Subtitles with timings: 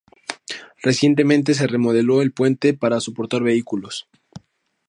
[0.81, 4.07] Recientemente, se remodeló el puente para soportar vehículos.